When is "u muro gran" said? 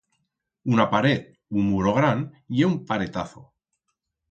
1.59-2.25